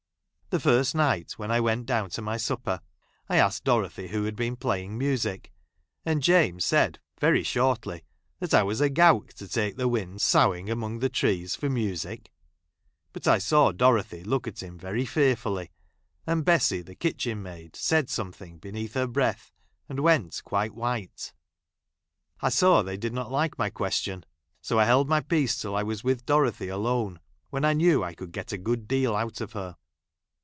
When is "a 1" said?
8.81-8.93